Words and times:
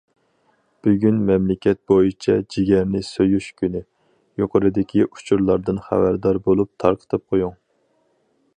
بۈگۈن 0.85 1.19
مەملىكەت 1.25 1.79
بويىچە 1.91 2.37
جىگەرنى 2.55 3.01
سۆيۈش 3.09 3.49
كۈنى، 3.61 3.81
يۇقىرىدىكى 4.43 5.05
ئۇچۇرلاردىن 5.09 5.83
خەۋەردار 5.89 6.41
بولۇپ 6.49 6.73
تارقىتىپ 6.85 7.29
قويۇڭ. 7.35 7.55